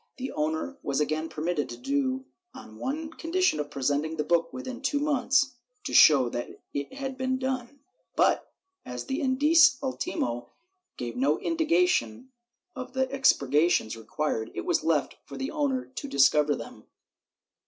[0.01, 3.69] * Then, in 1790, the owner was again permitted to do it on condition of
[3.69, 5.51] presenting the book within two months
[5.83, 7.81] to show that it had been done,
[8.15, 8.51] but,
[8.83, 10.49] as the Indice Ultimo
[10.97, 12.31] gave no indication
[12.75, 16.85] of the expur gations required, it was left for the owner to discover them.